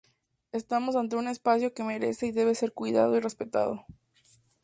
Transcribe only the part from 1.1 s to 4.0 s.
un espacio que merece y debe ser cuidado y respetado.